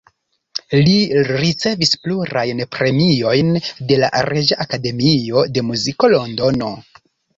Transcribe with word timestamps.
Li 0.85 0.93
ricevis 1.27 1.91
plurajn 2.05 2.63
premiojn 2.77 3.53
de 3.91 3.99
la 4.05 4.09
Reĝa 4.29 4.59
Akademio 4.65 5.45
de 5.59 5.65
Muziko, 5.69 6.11
Londono. 6.15 6.73